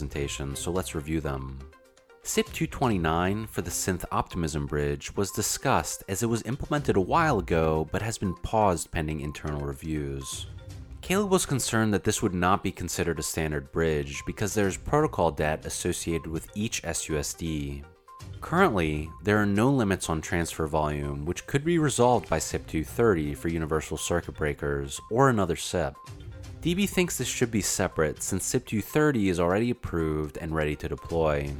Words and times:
presentation, 0.00 0.56
so 0.56 0.70
let's 0.70 0.94
review 0.94 1.20
them. 1.20 1.58
SIP 2.22 2.46
229 2.46 3.46
for 3.46 3.60
the 3.60 3.70
Synth 3.70 4.06
Optimism 4.10 4.64
Bridge 4.64 5.14
was 5.14 5.30
discussed 5.30 6.04
as 6.08 6.22
it 6.22 6.26
was 6.26 6.42
implemented 6.44 6.96
a 6.96 7.00
while 7.02 7.38
ago 7.38 7.86
but 7.92 8.00
has 8.00 8.16
been 8.16 8.34
paused 8.36 8.90
pending 8.90 9.20
internal 9.20 9.60
reviews. 9.60 10.46
Caleb 11.02 11.30
was 11.30 11.44
concerned 11.44 11.92
that 11.92 12.04
this 12.04 12.22
would 12.22 12.32
not 12.32 12.62
be 12.62 12.72
considered 12.72 13.18
a 13.18 13.22
standard 13.22 13.70
bridge 13.72 14.22
because 14.24 14.54
there 14.54 14.68
is 14.68 14.78
protocol 14.78 15.30
debt 15.30 15.66
associated 15.66 16.28
with 16.28 16.48
each 16.54 16.82
SUSD. 16.82 17.84
Currently, 18.40 19.10
there 19.22 19.36
are 19.36 19.44
no 19.44 19.70
limits 19.70 20.08
on 20.08 20.22
transfer 20.22 20.66
volume, 20.66 21.26
which 21.26 21.46
could 21.46 21.62
be 21.62 21.78
resolved 21.78 22.26
by 22.30 22.38
SIP 22.38 22.66
230 22.66 23.34
for 23.34 23.48
universal 23.48 23.98
circuit 23.98 24.34
breakers 24.34 24.98
or 25.10 25.28
another 25.28 25.56
SIP. 25.56 25.94
DB 26.62 26.86
thinks 26.86 27.16
this 27.16 27.26
should 27.26 27.50
be 27.50 27.62
separate 27.62 28.22
since 28.22 28.44
SIP 28.44 28.66
230 28.66 29.30
is 29.30 29.40
already 29.40 29.70
approved 29.70 30.36
and 30.36 30.54
ready 30.54 30.76
to 30.76 30.90
deploy. 30.90 31.50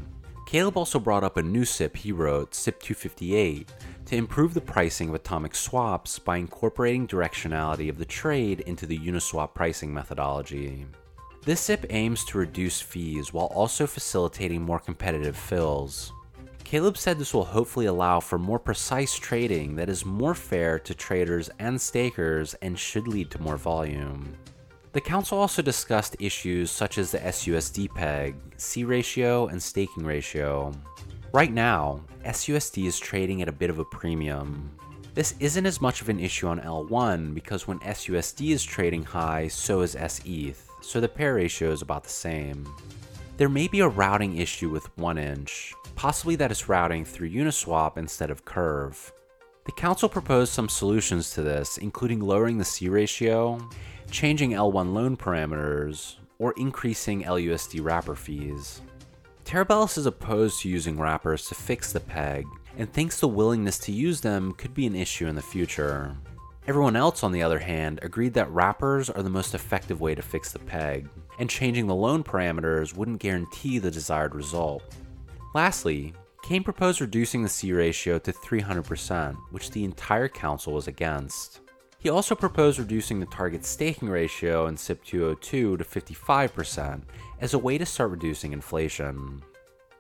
Caleb 0.45 0.77
also 0.77 0.98
brought 0.98 1.24
up 1.24 1.38
a 1.38 1.42
new 1.42 1.64
SIP 1.64 1.96
he 1.96 2.12
wrote, 2.12 2.54
SIP 2.54 2.82
258, 2.82 3.72
to 4.05 4.16
improve 4.16 4.52
the 4.52 4.60
pricing 4.60 5.08
of 5.08 5.14
atomic 5.14 5.55
swaps 5.55 6.18
by 6.18 6.36
incorporating 6.36 7.08
directionality 7.08 7.88
of 7.88 7.96
the 7.96 8.05
trade 8.05 8.60
into 8.66 8.84
the 8.84 8.98
Uniswap 8.98 9.55
pricing 9.55 9.94
methodology. 9.94 10.84
This 11.46 11.62
SIP 11.62 11.86
aims 11.88 12.22
to 12.27 12.36
reduce 12.36 12.82
fees 12.82 13.32
while 13.32 13.46
also 13.46 13.86
facilitating 13.86 14.60
more 14.60 14.80
competitive 14.80 15.36
fills. 15.36 16.12
Caleb 16.62 16.98
said 16.98 17.19
this 17.19 17.32
will 17.32 17.46
hopefully 17.46 17.86
allow 17.86 18.20
for 18.20 18.38
more 18.38 18.58
precise 18.58 19.14
trading 19.14 19.77
that 19.77 19.88
is 19.88 20.05
more 20.05 20.34
fair 20.34 20.78
to 20.78 20.94
traders 20.94 21.48
and 21.58 21.80
stakers 21.80 22.52
and 22.60 22.78
should 22.78 23.08
lead 23.08 23.30
to 23.30 23.41
more 23.41 23.56
volume. 23.56 24.36
The 24.92 25.00
council 25.00 25.38
also 25.38 25.62
discussed 25.62 26.16
issues 26.18 26.68
such 26.68 26.98
as 26.98 27.12
the 27.12 27.18
SUSD 27.18 27.94
peg, 27.94 28.34
C 28.56 28.82
ratio, 28.82 29.46
and 29.46 29.62
staking 29.62 30.04
ratio. 30.04 30.72
Right 31.32 31.52
now, 31.52 32.00
SUSD 32.24 32.86
is 32.86 32.98
trading 32.98 33.41
at 33.41 33.48
a 33.48 33.52
bit 33.52 33.70
of 33.70 33.78
a 33.78 33.84
premium. 33.84 34.69
This 35.14 35.36
isn't 35.38 35.64
as 35.64 35.80
much 35.80 36.02
of 36.02 36.08
an 36.08 36.19
issue 36.19 36.48
on 36.48 36.58
L1 36.58 37.34
because 37.34 37.69
when 37.69 37.78
SUSD 37.80 38.50
is 38.50 38.64
trading 38.64 39.05
high, 39.05 39.47
so 39.47 39.82
is 39.82 39.92
SETH, 39.92 40.69
so 40.80 41.00
the 41.00 41.08
pair 41.08 41.36
ratio 41.36 41.70
is 41.70 41.82
about 41.82 42.02
the 42.02 42.10
same. 42.10 42.66
There 43.36 43.48
may 43.48 43.69
be 43.69 43.80
a 43.80 43.88
routing 43.88 44.38
issue 44.38 44.70
with 44.70 44.94
1inch, 44.97 45.72
possibly 45.94 46.34
that 46.34 46.50
it's 46.50 46.69
routing 46.69 47.04
through 47.04 47.30
Uniswap 47.30 47.97
instead 47.97 48.30
of 48.32 48.44
Curve. 48.44 49.12
The 49.66 49.72
council 49.72 50.08
proposed 50.08 50.52
some 50.52 50.69
solutions 50.69 51.30
to 51.34 51.42
this, 51.42 51.78
including 51.78 52.19
lowering 52.19 52.58
the 52.58 52.64
C 52.64 52.88
ratio, 52.88 53.60
changing 54.11 54.50
L1 54.50 54.92
loan 54.92 55.16
parameters, 55.16 56.16
or 56.39 56.53
increasing 56.56 57.22
LUSD 57.22 57.83
wrapper 57.83 58.14
fees. 58.14 58.83
Terabellus 59.44 59.98
is 59.98 60.06
opposed 60.06 60.61
to 60.61 60.69
using 60.69 60.98
wrappers 60.98 61.47
to 61.47 61.55
fix 61.55 61.92
the 61.92 62.00
peg, 62.00 62.47
and 62.77 62.92
thinks 62.92 63.20
the 63.20 63.28
willingness 63.28 63.78
to 63.78 63.92
use 63.92 64.20
them 64.20 64.53
could 64.53 64.75
be 64.75 64.86
an 64.86 64.94
issue 64.94 65.27
in 65.27 65.34
the 65.34 65.42
future. 65.42 66.16
Everyone 66.66 66.94
else, 66.94 67.25
on 67.25 67.33
the 67.33 67.42
other 67.42 67.58
hand, 67.58 67.98
agreed 68.03 68.34
that 68.34 68.50
wrappers 68.50 69.11
are 69.11 69.22
the 69.22 69.31
most 69.31 69.55
effective 69.55 70.00
way 70.00 70.14
to 70.14 70.22
fix 70.22 70.53
the 70.53 70.58
peg, 70.58 71.08
and 71.38 71.50
changing 71.50 71.86
the 71.86 71.94
loan 71.94 72.22
parameters 72.22 72.94
wouldn't 72.94 73.20
guarantee 73.20 73.78
the 73.78 73.91
desired 73.91 74.34
result. 74.34 74.83
Lastly, 75.55 76.12
Kain 76.42 76.62
proposed 76.62 77.00
reducing 77.00 77.42
the 77.42 77.48
C 77.48 77.72
ratio 77.72 78.19
to 78.19 78.33
300%, 78.33 79.36
which 79.50 79.70
the 79.70 79.84
entire 79.84 80.28
council 80.28 80.72
was 80.72 80.86
against. 80.86 81.61
He 82.01 82.09
also 82.09 82.34
proposed 82.34 82.79
reducing 82.79 83.20
the 83.20 83.27
target 83.27 83.65
staking 83.65 84.09
ratio 84.09 84.67
in 84.67 84.77
SIP 84.77 85.05
202 85.05 85.77
to 85.77 85.84
55% 85.84 87.03
as 87.41 87.53
a 87.53 87.59
way 87.59 87.77
to 87.77 87.84
start 87.84 88.11
reducing 88.11 88.55
inflation. 88.55 89.43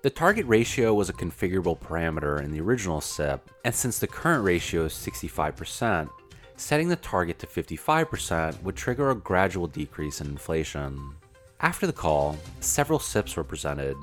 The 0.02 0.08
target 0.08 0.46
ratio 0.46 0.94
was 0.94 1.10
a 1.10 1.12
configurable 1.12 1.78
parameter 1.78 2.42
in 2.42 2.52
the 2.52 2.60
original 2.60 3.02
SIP, 3.02 3.50
and 3.66 3.74
since 3.74 3.98
the 3.98 4.06
current 4.06 4.42
ratio 4.42 4.86
is 4.86 4.94
65%, 4.94 6.08
setting 6.56 6.88
the 6.88 6.96
target 6.96 7.38
to 7.40 7.46
55% 7.46 8.62
would 8.62 8.76
trigger 8.76 9.10
a 9.10 9.14
gradual 9.14 9.66
decrease 9.66 10.22
in 10.22 10.28
inflation. 10.28 11.14
After 11.60 11.86
the 11.86 11.92
call, 11.92 12.38
several 12.60 12.98
SIPs 12.98 13.36
were 13.36 13.44
presented, 13.44 13.96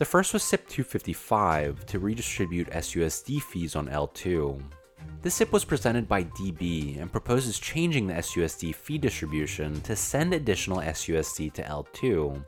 the 0.00 0.06
first 0.06 0.32
was 0.32 0.42
SIP 0.42 0.66
255 0.66 1.84
to 1.84 1.98
redistribute 1.98 2.70
SUSD 2.70 3.42
fees 3.42 3.76
on 3.76 3.86
L2. 3.88 4.62
This 5.22 5.34
SIP 5.34 5.52
was 5.52 5.66
presented 5.66 6.08
by 6.08 6.24
DB 6.24 6.98
and 6.98 7.12
proposes 7.12 7.58
changing 7.58 8.06
the 8.06 8.14
SUSD 8.14 8.74
fee 8.74 8.96
distribution 8.96 9.78
to 9.82 9.94
send 9.94 10.32
additional 10.32 10.78
SUSD 10.78 11.52
to 11.52 11.62
L2, 11.62 12.42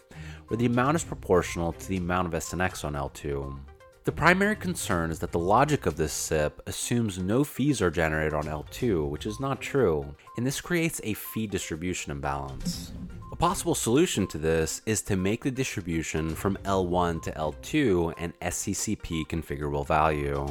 where 0.49 0.57
the 0.57 0.67
amount 0.67 0.97
is 0.97 1.05
proportional 1.05 1.73
to 1.75 1.89
the 1.89 1.99
amount 1.99 2.29
of 2.29 2.33
SNX 2.33 2.85
on 2.85 2.95
L2. 2.95 3.59
The 4.05 4.11
primary 4.11 4.57
concern 4.57 5.11
is 5.11 5.19
that 5.19 5.31
the 5.31 5.39
logic 5.39 5.87
of 5.87 5.97
this 5.97 6.12
SIP 6.12 6.61
assumes 6.67 7.19
no 7.19 7.45
fees 7.45 7.81
are 7.81 7.91
generated 7.91 8.35
on 8.35 8.45
L2, 8.45 9.09
which 9.09 9.27
is 9.27 9.39
not 9.39 9.61
true, 9.61 10.05
and 10.37 10.47
this 10.47 10.61
creates 10.61 11.01
a 11.05 11.15
fee 11.15 11.47
distribution 11.47 12.11
imbalance 12.11 12.93
A 13.33 13.37
possible 13.37 13.75
solution 13.75 14.27
to 14.29 14.39
this 14.39 14.83
is 14.87 15.03
to 15.03 15.15
make 15.15 15.45
the 15.45 15.51
distribution 15.51 16.35
from 16.35 16.57
L1 16.65 17.23
to 17.23 17.33
L2 17.33 18.15
an 18.17 18.33
SCCP 18.41 19.27
configurable 19.27 19.87
value. 19.87 20.47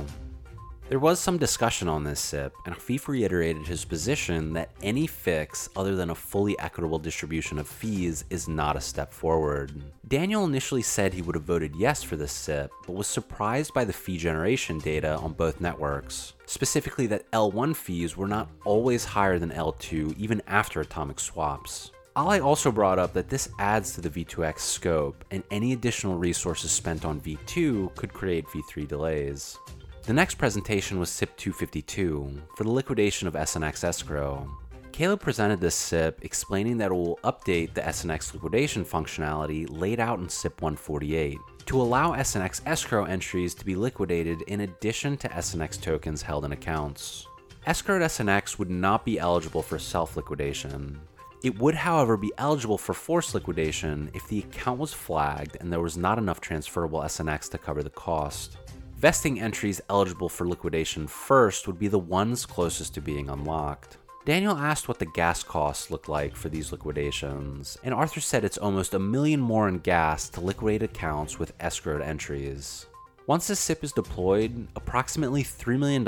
There 0.91 0.99
was 0.99 1.21
some 1.21 1.37
discussion 1.37 1.87
on 1.87 2.03
this 2.03 2.19
SIP, 2.19 2.53
and 2.65 2.75
Afif 2.75 3.07
reiterated 3.07 3.65
his 3.65 3.85
position 3.85 4.51
that 4.51 4.71
any 4.83 5.07
fix 5.07 5.69
other 5.73 5.95
than 5.95 6.09
a 6.09 6.15
fully 6.15 6.59
equitable 6.59 6.99
distribution 6.99 7.57
of 7.59 7.65
fees 7.69 8.25
is 8.29 8.49
not 8.49 8.75
a 8.75 8.81
step 8.81 9.13
forward. 9.13 9.71
Daniel 10.09 10.43
initially 10.43 10.81
said 10.81 11.13
he 11.13 11.21
would 11.21 11.35
have 11.35 11.45
voted 11.45 11.77
yes 11.77 12.03
for 12.03 12.17
this 12.17 12.33
SIP, 12.33 12.73
but 12.85 12.91
was 12.91 13.07
surprised 13.07 13.73
by 13.73 13.85
the 13.85 13.93
fee 13.93 14.17
generation 14.17 14.79
data 14.79 15.15
on 15.15 15.31
both 15.31 15.61
networks. 15.61 16.33
Specifically, 16.45 17.07
that 17.07 17.31
L1 17.31 17.73
fees 17.73 18.17
were 18.17 18.27
not 18.27 18.49
always 18.65 19.05
higher 19.05 19.39
than 19.39 19.51
L2 19.51 20.17
even 20.17 20.41
after 20.45 20.81
atomic 20.81 21.21
swaps. 21.21 21.91
Ali 22.17 22.41
also 22.41 22.69
brought 22.69 22.99
up 22.99 23.13
that 23.13 23.29
this 23.29 23.47
adds 23.59 23.93
to 23.93 24.01
the 24.01 24.09
V2X 24.09 24.59
scope, 24.59 25.23
and 25.31 25.41
any 25.51 25.71
additional 25.71 26.17
resources 26.17 26.69
spent 26.69 27.05
on 27.05 27.21
V2 27.21 27.95
could 27.95 28.11
create 28.11 28.45
V3 28.47 28.85
delays. 28.85 29.57
The 30.03 30.13
next 30.13 30.39
presentation 30.39 30.97
was 30.97 31.11
SIP 31.11 31.37
252 31.37 32.41
for 32.57 32.63
the 32.63 32.71
liquidation 32.71 33.27
of 33.27 33.35
SNX 33.35 33.83
escrow. 33.83 34.49
Caleb 34.91 35.21
presented 35.21 35.61
this 35.61 35.75
SIP 35.75 36.25
explaining 36.25 36.79
that 36.79 36.89
it 36.89 36.95
will 36.95 37.19
update 37.23 37.75
the 37.75 37.81
SNX 37.81 38.33
liquidation 38.33 38.83
functionality 38.83 39.67
laid 39.69 39.99
out 39.99 40.17
in 40.17 40.27
SIP 40.27 40.59
148 40.59 41.37
to 41.67 41.79
allow 41.79 42.13
SNX 42.13 42.61
escrow 42.65 43.05
entries 43.05 43.53
to 43.53 43.63
be 43.63 43.75
liquidated 43.75 44.41
in 44.47 44.61
addition 44.61 45.17
to 45.17 45.29
SNX 45.29 45.79
tokens 45.79 46.23
held 46.23 46.45
in 46.45 46.51
accounts. 46.51 47.27
Escrowed 47.67 48.01
SNX 48.01 48.57
would 48.57 48.71
not 48.71 49.05
be 49.05 49.19
eligible 49.19 49.61
for 49.61 49.77
self 49.77 50.17
liquidation, 50.17 50.99
it 51.43 51.57
would, 51.57 51.73
however, 51.73 52.17
be 52.17 52.31
eligible 52.37 52.77
for 52.77 52.93
forced 52.93 53.33
liquidation 53.33 54.11
if 54.13 54.27
the 54.27 54.39
account 54.39 54.79
was 54.79 54.93
flagged 54.93 55.57
and 55.59 55.71
there 55.71 55.79
was 55.79 55.97
not 55.97 56.19
enough 56.19 56.39
transferable 56.39 57.01
SNX 57.01 57.49
to 57.49 57.57
cover 57.57 57.81
the 57.81 57.89
cost. 57.89 58.57
Vesting 59.01 59.41
entries 59.41 59.81
eligible 59.89 60.29
for 60.29 60.47
liquidation 60.47 61.07
first 61.07 61.65
would 61.65 61.79
be 61.79 61.87
the 61.87 61.97
ones 61.97 62.45
closest 62.45 62.93
to 62.93 63.01
being 63.01 63.29
unlocked. 63.29 63.97
Daniel 64.25 64.55
asked 64.55 64.87
what 64.87 64.99
the 64.99 65.07
gas 65.07 65.41
costs 65.41 65.89
look 65.89 66.07
like 66.07 66.35
for 66.35 66.49
these 66.49 66.71
liquidations, 66.71 67.79
and 67.83 67.95
Arthur 67.95 68.19
said 68.19 68.43
it's 68.43 68.59
almost 68.59 68.93
a 68.93 68.99
million 68.99 69.39
more 69.39 69.67
in 69.67 69.79
gas 69.79 70.29
to 70.29 70.39
liquidate 70.39 70.83
accounts 70.83 71.39
with 71.39 71.57
escrowed 71.57 72.05
entries. 72.05 72.85
Once 73.25 73.47
the 73.47 73.55
SIP 73.55 73.83
is 73.83 73.91
deployed, 73.91 74.67
approximately 74.75 75.43
$3 75.43 75.79
million 75.79 76.03
in 76.03 76.05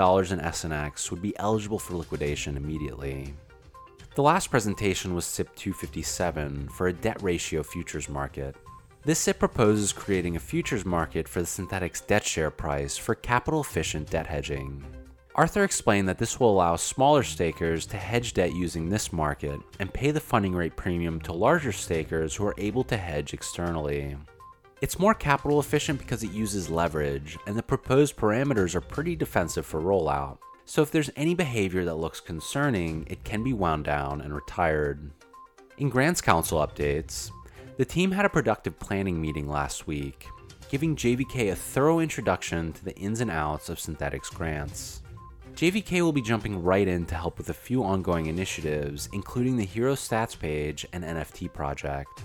SNX 0.52 1.10
would 1.10 1.20
be 1.24 1.36
eligible 1.40 1.80
for 1.80 1.96
liquidation 1.96 2.56
immediately. 2.58 3.34
The 4.14 4.22
last 4.22 4.52
presentation 4.52 5.16
was 5.16 5.26
SIP 5.26 5.56
257 5.56 6.70
for 6.70 6.90
a 6.90 6.94
debt 6.94 7.20
ratio 7.24 7.64
futures 7.64 8.08
market. 8.08 8.56
This 9.06 9.20
SIP 9.20 9.40
proposes 9.40 9.92
creating 9.92 10.36
a 10.36 10.40
futures 10.40 10.86
market 10.86 11.28
for 11.28 11.42
the 11.42 11.46
Synthetix 11.46 12.06
debt 12.08 12.26
share 12.26 12.50
price 12.50 12.98
for 12.98 13.16
capital 13.16 13.62
efficient 13.62 14.10
debt 14.10 14.28
hedging. 14.28 14.84
Arthur 15.36 15.64
explained 15.64 16.08
that 16.08 16.18
this 16.18 16.40
will 16.40 16.52
allow 16.52 16.76
smaller 16.76 17.24
stakers 17.24 17.86
to 17.88 17.98
hedge 17.98 18.34
debt 18.34 18.54
using 18.54 18.90
this 18.90 19.12
market 19.12 19.60
and 19.80 19.94
pay 19.94 20.12
the 20.12 20.20
funding 20.20 20.56
rate 20.56 20.76
premium 20.76 21.20
to 21.22 21.34
larger 21.34 21.72
stakers 21.72 22.36
who 22.36 22.46
are 22.46 22.56
able 22.58 22.84
to 22.84 22.98
hedge 22.98 23.34
externally. 23.34 24.16
It's 24.82 25.00
more 25.00 25.14
capital 25.14 25.60
efficient 25.60 26.00
because 26.00 26.24
it 26.24 26.32
uses 26.32 26.70
leverage, 26.70 27.38
and 27.48 27.58
the 27.58 27.64
proposed 27.64 28.16
parameters 28.16 28.76
are 28.76 28.82
pretty 28.82 29.16
defensive 29.16 29.66
for 29.66 29.82
rollout 29.82 30.38
so 30.66 30.82
if 30.82 30.92
there's 30.92 31.10
any 31.16 31.36
behavior 31.36 31.84
that 31.86 31.96
looks 31.96 32.20
concerning, 32.20 33.06
it 33.10 33.24
can 33.24 33.44
be 33.44 33.54
wound 33.54 33.86
down 33.86 34.22
and 34.22 34.34
retired. 34.34 35.12
In 35.78 35.90
Grants 35.90 36.22
Council 36.22 36.66
updates, 36.66 37.32
the 37.78 37.86
team 37.86 38.12
had 38.12 38.26
a 38.26 38.30
productive 38.30 38.78
planning 38.80 39.20
meeting 39.20 39.50
last 39.50 39.88
week, 39.88 40.28
giving 40.70 40.96
JVK 40.96 41.52
a 41.52 41.56
thorough 41.56 42.00
introduction 42.00 42.72
to 42.74 42.86
the 42.86 42.96
ins 42.96 43.20
and 43.20 43.32
outs 43.32 43.70
of 43.70 43.80
Synthetix 43.80 44.32
grants. 44.34 45.02
JVK 45.56 46.02
will 46.02 46.12
be 46.12 46.22
jumping 46.22 46.62
right 46.62 46.88
in 46.88 47.06
to 47.06 47.16
help 47.16 47.38
with 47.38 47.50
a 47.50 47.54
few 47.54 47.84
ongoing 47.84 48.28
initiatives, 48.28 49.10
including 49.14 49.58
the 49.58 49.66
Hero 49.66 49.94
Stats 49.94 50.38
page 50.38 50.86
and 50.94 51.04
NFT 51.04 51.52
project. 51.52 52.24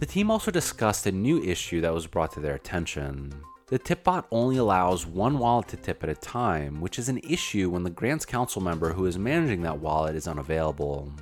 The 0.00 0.06
team 0.06 0.30
also 0.30 0.50
discussed 0.50 1.06
a 1.06 1.12
new 1.12 1.42
issue 1.42 1.80
that 1.82 1.92
was 1.92 2.06
brought 2.06 2.32
to 2.32 2.40
their 2.40 2.54
attention. 2.54 3.32
The 3.66 3.78
tipbot 3.78 4.24
only 4.30 4.56
allows 4.56 5.06
one 5.06 5.38
wallet 5.38 5.68
to 5.68 5.76
tip 5.76 6.02
at 6.02 6.10
a 6.10 6.14
time, 6.14 6.80
which 6.80 6.98
is 6.98 7.08
an 7.08 7.18
issue 7.18 7.70
when 7.70 7.84
the 7.84 7.90
grants 7.90 8.26
council 8.26 8.60
member 8.60 8.92
who 8.92 9.06
is 9.06 9.18
managing 9.18 9.62
that 9.62 9.78
wallet 9.78 10.16
is 10.16 10.26
unavailable. 10.26 11.12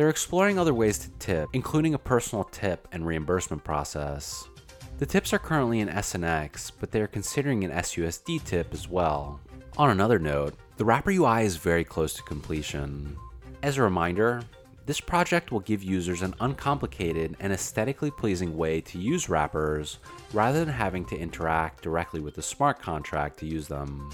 They're 0.00 0.08
exploring 0.08 0.58
other 0.58 0.72
ways 0.72 0.96
to 1.00 1.10
tip, 1.18 1.50
including 1.52 1.92
a 1.92 1.98
personal 1.98 2.44
tip 2.44 2.88
and 2.90 3.06
reimbursement 3.06 3.62
process. 3.62 4.48
The 4.96 5.04
tips 5.04 5.34
are 5.34 5.38
currently 5.38 5.80
in 5.80 5.88
SNX, 5.88 6.72
but 6.80 6.90
they 6.90 7.02
are 7.02 7.06
considering 7.06 7.64
an 7.64 7.70
SUSD 7.70 8.42
tip 8.44 8.72
as 8.72 8.88
well. 8.88 9.40
On 9.76 9.90
another 9.90 10.18
note, 10.18 10.54
the 10.78 10.86
wrapper 10.86 11.10
UI 11.10 11.42
is 11.42 11.58
very 11.58 11.84
close 11.84 12.14
to 12.14 12.22
completion. 12.22 13.14
As 13.62 13.76
a 13.76 13.82
reminder, 13.82 14.40
this 14.86 15.02
project 15.02 15.52
will 15.52 15.60
give 15.60 15.82
users 15.82 16.22
an 16.22 16.34
uncomplicated 16.40 17.36
and 17.38 17.52
aesthetically 17.52 18.10
pleasing 18.10 18.56
way 18.56 18.80
to 18.80 18.98
use 18.98 19.28
wrappers 19.28 19.98
rather 20.32 20.64
than 20.64 20.72
having 20.72 21.04
to 21.04 21.18
interact 21.18 21.82
directly 21.82 22.20
with 22.20 22.36
the 22.36 22.42
smart 22.42 22.80
contract 22.80 23.38
to 23.40 23.46
use 23.46 23.68
them. 23.68 24.10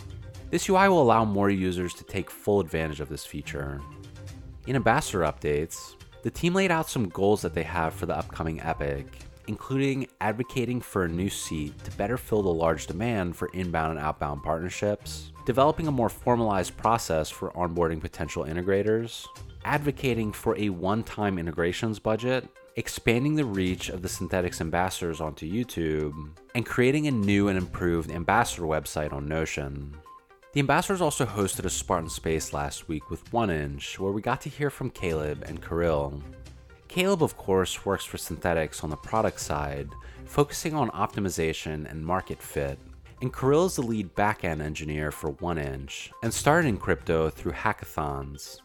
This 0.50 0.68
UI 0.68 0.88
will 0.88 1.02
allow 1.02 1.24
more 1.24 1.48
users 1.48 1.94
to 1.94 2.02
take 2.02 2.28
full 2.28 2.58
advantage 2.58 2.98
of 2.98 3.08
this 3.08 3.24
feature. 3.24 3.80
In 4.66 4.74
Ambassador 4.74 5.20
updates, 5.20 5.94
the 6.22 6.30
team 6.30 6.52
laid 6.52 6.72
out 6.72 6.90
some 6.90 7.08
goals 7.08 7.40
that 7.42 7.54
they 7.54 7.62
have 7.62 7.94
for 7.94 8.06
the 8.06 8.18
upcoming 8.18 8.60
Epic, 8.60 9.06
including 9.46 10.08
advocating 10.20 10.80
for 10.80 11.04
a 11.04 11.08
new 11.08 11.30
seat 11.30 11.72
to 11.84 11.92
better 11.92 12.16
fill 12.16 12.42
the 12.42 12.52
large 12.52 12.88
demand 12.88 13.36
for 13.36 13.48
inbound 13.54 13.92
and 13.92 14.00
outbound 14.00 14.42
partnerships, 14.42 15.30
developing 15.44 15.86
a 15.86 15.92
more 15.92 16.08
formalized 16.08 16.76
process 16.76 17.30
for 17.30 17.52
onboarding 17.52 18.00
potential 18.00 18.44
integrators, 18.44 19.24
advocating 19.64 20.32
for 20.32 20.58
a 20.58 20.68
one 20.68 21.04
time 21.04 21.38
integrations 21.38 22.00
budget, 22.00 22.48
expanding 22.74 23.36
the 23.36 23.44
reach 23.44 23.88
of 23.88 24.02
the 24.02 24.08
Synthetix 24.08 24.60
ambassadors 24.60 25.20
onto 25.20 25.48
YouTube, 25.48 26.30
and 26.56 26.66
creating 26.66 27.06
a 27.06 27.12
new 27.12 27.46
and 27.46 27.56
improved 27.56 28.10
ambassador 28.10 28.64
website 28.64 29.12
on 29.12 29.28
Notion. 29.28 29.96
The 30.56 30.60
ambassadors 30.60 31.02
also 31.02 31.26
hosted 31.26 31.66
a 31.66 31.68
Spartan 31.68 32.08
Space 32.08 32.54
last 32.54 32.88
week 32.88 33.10
with 33.10 33.30
1inch, 33.30 33.98
where 33.98 34.10
we 34.10 34.22
got 34.22 34.40
to 34.40 34.48
hear 34.48 34.70
from 34.70 34.88
Caleb 34.88 35.44
and 35.46 35.62
Kirill. 35.62 36.22
Caleb, 36.88 37.22
of 37.22 37.36
course, 37.36 37.84
works 37.84 38.06
for 38.06 38.16
Synthetix 38.16 38.82
on 38.82 38.88
the 38.88 38.96
product 38.96 39.38
side, 39.38 39.90
focusing 40.24 40.72
on 40.72 40.88
optimization 40.92 41.84
and 41.90 42.02
market 42.02 42.40
fit. 42.40 42.78
And 43.20 43.34
Kirill 43.34 43.66
is 43.66 43.76
the 43.76 43.82
lead 43.82 44.14
backend 44.14 44.62
engineer 44.62 45.10
for 45.10 45.34
1inch 45.34 46.10
and 46.22 46.32
started 46.32 46.68
in 46.68 46.78
crypto 46.78 47.28
through 47.28 47.52
hackathons. 47.52 48.60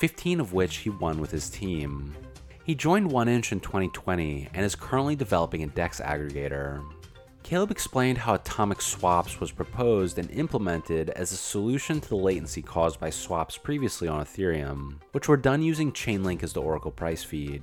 15 0.00 0.40
of 0.40 0.54
which 0.54 0.78
he 0.78 0.90
won 0.90 1.20
with 1.20 1.30
his 1.30 1.48
team. 1.48 2.16
He 2.64 2.74
joined 2.74 3.12
1inch 3.12 3.52
in 3.52 3.60
2020 3.60 4.48
and 4.54 4.66
is 4.66 4.74
currently 4.74 5.14
developing 5.14 5.62
a 5.62 5.68
DEX 5.68 6.00
aggregator. 6.00 6.84
Caleb 7.48 7.70
explained 7.70 8.18
how 8.18 8.34
atomic 8.34 8.82
swaps 8.82 9.40
was 9.40 9.50
proposed 9.50 10.18
and 10.18 10.30
implemented 10.32 11.08
as 11.08 11.32
a 11.32 11.36
solution 11.38 11.98
to 11.98 12.08
the 12.10 12.14
latency 12.14 12.60
caused 12.60 13.00
by 13.00 13.08
swaps 13.08 13.56
previously 13.56 14.06
on 14.06 14.22
Ethereum, 14.22 14.98
which 15.12 15.28
were 15.28 15.36
done 15.38 15.62
using 15.62 15.90
Chainlink 15.90 16.42
as 16.42 16.52
the 16.52 16.60
Oracle 16.60 16.90
price 16.90 17.24
feed. 17.24 17.62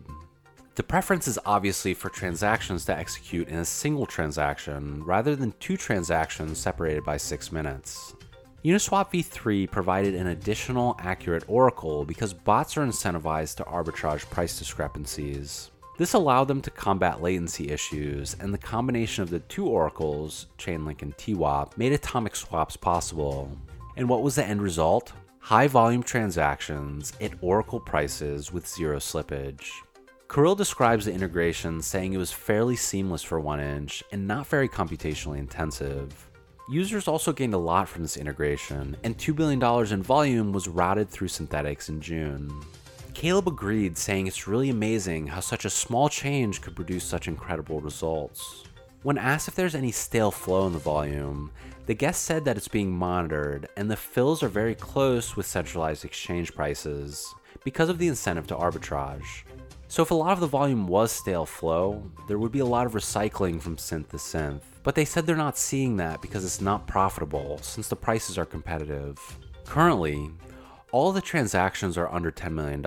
The 0.74 0.82
preference 0.82 1.28
is 1.28 1.38
obviously 1.46 1.94
for 1.94 2.10
transactions 2.10 2.84
to 2.86 2.98
execute 2.98 3.48
in 3.48 3.60
a 3.60 3.64
single 3.66 4.08
transaction 4.08 5.04
rather 5.04 5.36
than 5.36 5.54
two 5.60 5.78
transactions 5.78 6.58
separated 6.58 7.04
by 7.04 7.18
6 7.18 7.52
minutes. 7.52 8.16
Uniswap 8.64 9.12
v3 9.12 9.70
provided 9.70 10.16
an 10.16 10.26
additional 10.26 10.96
accurate 10.98 11.44
oracle 11.48 12.04
because 12.06 12.34
bots 12.34 12.76
are 12.76 12.84
incentivized 12.84 13.58
to 13.58 13.64
arbitrage 13.66 14.28
price 14.32 14.58
discrepancies. 14.58 15.70
This 15.98 16.14
allowed 16.14 16.50
them 16.50 16.62
to 16.62 16.72
combat 16.72 17.22
latency 17.22 17.70
issues, 17.70 18.36
and 18.42 18.54
the 18.54 18.58
combination 18.58 19.24
of 19.24 19.30
the 19.30 19.40
two 19.40 19.66
oracles, 19.66 20.48
Chainlink 20.58 21.02
and 21.02 21.16
TWAP, 21.18 21.78
made 21.78 21.94
atomic 21.94 22.36
swaps 22.36 22.76
possible. 22.76 23.58
And 23.96 24.10
what 24.10 24.22
was 24.22 24.36
the 24.36 24.46
end 24.46 24.62
result? 24.62 25.14
High 25.40 25.68
volume 25.68 26.04
transactions 26.04 27.14
at 27.22 27.32
oracle 27.40 27.80
prices 27.80 28.52
with 28.52 28.68
zero 28.68 28.98
slippage. 28.98 29.70
Kirill 30.28 30.56
describes 30.56 31.06
the 31.06 31.14
integration 31.14 31.82
saying 31.82 32.12
it 32.12 32.18
was 32.18 32.32
fairly 32.32 32.76
seamless 32.76 33.24
for 33.24 33.40
1inch 33.40 34.04
and 34.12 34.28
not 34.28 34.48
very 34.48 34.68
computationally 34.68 35.38
intensive. 35.38 36.30
Users 36.70 37.08
also 37.08 37.32
gained 37.32 37.54
a 37.54 37.60
lot 37.60 37.88
from 37.88 38.02
this 38.02 38.18
integration, 38.18 38.98
and 39.04 39.18
$2 39.18 39.36
billion 39.36 39.64
in 39.94 40.04
volume 40.04 40.52
was 40.52 40.68
routed 40.68 41.10
through 41.10 41.28
Synthetix 41.28 41.88
in 41.88 42.02
June. 42.02 42.52
Caleb 43.16 43.48
agreed, 43.48 43.98
saying 43.98 44.28
it's 44.28 44.46
really 44.46 44.70
amazing 44.70 45.26
how 45.26 45.40
such 45.40 45.64
a 45.64 45.70
small 45.70 46.10
change 46.10 46.62
could 46.62 46.76
produce 46.76 47.06
such 47.06 47.30
incredible 47.30 47.80
results. 47.80 48.66
When 49.04 49.18
asked 49.18 49.48
if 49.48 49.56
there's 49.56 49.74
any 49.74 49.92
stale 49.92 50.32
flow 50.32 50.68
in 50.68 50.74
the 50.74 50.80
volume, 50.80 51.50
the 51.86 51.94
guest 51.94 52.24
said 52.26 52.44
that 52.44 52.58
it's 52.58 52.68
being 52.68 52.92
monitored 52.92 53.70
and 53.78 53.90
the 53.90 53.96
fills 53.96 54.44
are 54.44 54.50
very 54.50 54.76
close 54.76 55.38
with 55.38 55.46
centralized 55.46 56.04
exchange 56.04 56.54
prices 56.54 57.34
because 57.64 57.88
of 57.88 58.00
the 58.00 58.10
incentive 58.10 58.48
to 58.48 58.56
arbitrage. 58.56 59.44
So, 59.88 60.04
if 60.04 60.12
a 60.12 60.16
lot 60.16 60.34
of 60.34 60.42
the 60.42 60.48
volume 60.48 60.86
was 60.86 61.14
stale 61.14 61.46
flow, 61.46 62.04
there 62.28 62.38
would 62.38 62.52
be 62.52 62.60
a 62.60 62.66
lot 62.66 62.86
of 62.86 62.94
recycling 62.94 63.62
from 63.62 63.78
synth 63.78 64.10
to 64.10 64.18
synth. 64.18 64.64
But 64.84 64.94
they 64.94 65.06
said 65.06 65.26
they're 65.26 65.38
not 65.38 65.58
seeing 65.58 65.96
that 65.98 66.22
because 66.22 66.44
it's 66.44 66.60
not 66.60 66.86
profitable 66.86 67.60
since 67.62 67.88
the 67.88 67.96
prices 67.96 68.38
are 68.38 68.46
competitive. 68.46 69.18
Currently, 69.64 70.32
all 70.96 71.12
the 71.12 71.20
transactions 71.20 71.98
are 71.98 72.10
under 72.10 72.32
$10 72.32 72.54
million, 72.54 72.82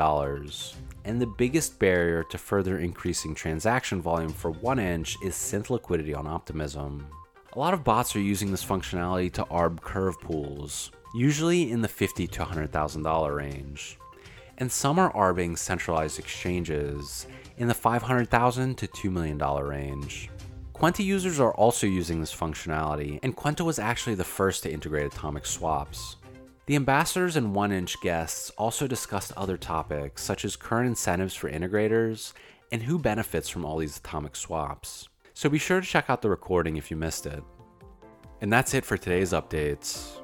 and 1.05 1.21
the 1.21 1.35
biggest 1.37 1.79
barrier 1.79 2.25
to 2.31 2.39
further 2.39 2.79
increasing 2.79 3.35
transaction 3.35 4.01
volume 4.01 4.33
for 4.33 4.51
1inch 4.51 5.23
is 5.23 5.35
synth 5.35 5.69
liquidity 5.69 6.15
on 6.15 6.27
Optimism. 6.27 7.07
A 7.53 7.59
lot 7.59 7.75
of 7.75 7.85
bots 7.85 8.17
are 8.17 8.21
using 8.21 8.51
this 8.51 8.65
functionality 8.65 9.31
to 9.35 9.45
arb 9.51 9.83
curve 9.83 10.19
pools, 10.23 10.91
usually 11.15 11.71
in 11.71 11.83
the 11.83 11.89
50 11.89 12.27
to 12.29 12.45
$100,000 12.47 13.37
range 13.37 13.99
and 14.57 14.73
some 14.73 14.99
are 14.99 15.15
arbing 15.15 15.55
centralized 15.55 16.19
exchanges 16.19 17.27
in 17.59 17.69
the 17.69 17.75
500,000 17.75 18.77
to 18.77 18.89
$2 18.89 19.13
million 19.13 19.39
range. 19.39 20.31
Kwenta 20.75 21.05
users 21.05 21.41
are 21.41 21.55
also 21.55 21.87
using 21.87 22.21
this 22.21 22.35
functionality, 22.35 23.21
and 23.23 23.37
Kwenta 23.37 23.65
was 23.65 23.79
actually 23.79 24.15
the 24.15 24.25
first 24.25 24.63
to 24.63 24.73
integrate 24.73 25.13
atomic 25.13 25.45
swaps. 25.45 26.17
The 26.69 26.77
ambassadors 26.77 27.35
and 27.35 27.57
1inch 27.57 27.99
guests 28.03 28.51
also 28.59 28.87
discussed 28.87 29.33
other 29.39 29.57
topics, 29.57 30.23
such 30.23 30.45
as 30.45 30.55
current 30.55 30.87
incentives 30.87 31.35
for 31.35 31.51
integrators 31.51 32.35
and 32.71 32.83
who 32.83 32.99
benefits 32.99 33.49
from 33.49 33.65
all 33.65 33.79
these 33.79 33.97
atomic 33.97 34.37
swaps. 34.37 35.09
So 35.33 35.49
be 35.49 35.57
sure 35.57 35.81
to 35.81 35.87
check 35.87 36.11
out 36.11 36.21
the 36.21 36.29
recording 36.29 36.77
if 36.77 36.91
you 36.91 36.97
missed 36.99 37.25
it. 37.25 37.43
And 38.43 38.53
that's 38.53 38.75
it 38.75 38.85
for 38.85 38.99
today's 38.99 39.33
updates. 39.33 40.21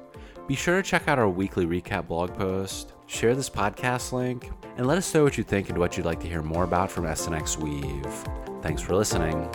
Be 0.47 0.53
sure 0.53 0.79
to 0.79 0.87
check 0.87 1.07
out 1.07 1.17
our 1.17 1.27
weekly 1.27 1.65
recap 1.65 2.07
blog 2.07 2.35
post, 2.35 2.93
share 3.07 3.33
this 3.33 3.49
podcast 3.49 4.11
link, 4.11 4.51
and 4.77 4.85
let 4.85 4.99
us 4.99 5.11
know 5.15 5.23
what 5.23 5.39
you 5.39 5.43
think 5.43 5.69
and 5.69 5.79
what 5.79 5.97
you'd 5.97 6.05
like 6.05 6.19
to 6.19 6.27
hear 6.27 6.43
more 6.43 6.63
about 6.63 6.91
from 6.91 7.05
SNX 7.05 7.57
Weave. 7.57 8.61
Thanks 8.61 8.83
for 8.83 8.95
listening. 8.95 9.49